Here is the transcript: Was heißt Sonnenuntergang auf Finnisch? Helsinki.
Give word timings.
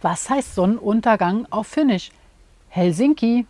Was 0.00 0.30
heißt 0.30 0.54
Sonnenuntergang 0.54 1.46
auf 1.50 1.66
Finnisch? 1.66 2.10
Helsinki. 2.68 3.46